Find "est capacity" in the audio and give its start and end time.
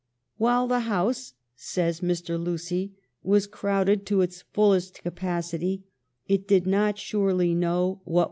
4.73-5.83